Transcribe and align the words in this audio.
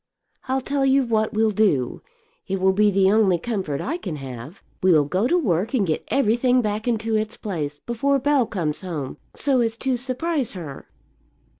I'll 0.47 0.61
tell 0.61 0.83
you 0.83 1.03
what 1.03 1.31
we'll 1.33 1.51
do; 1.51 2.01
it 2.47 2.59
will 2.59 2.73
be 2.73 2.89
the 2.89 3.11
only 3.11 3.37
comfort 3.37 3.81
I 3.81 3.97
can 3.97 4.15
have; 4.15 4.63
we'll 4.81 5.05
go 5.05 5.27
to 5.27 5.37
work 5.37 5.75
and 5.75 5.85
get 5.85 6.03
everything 6.07 6.59
back 6.59 6.87
into 6.87 7.15
its 7.15 7.37
place 7.37 7.77
before 7.77 8.17
Bell 8.17 8.47
comes 8.47 8.81
home, 8.81 9.17
so 9.35 9.61
as 9.61 9.77
to 9.77 9.95
surprise 9.97 10.53
her." 10.53 10.87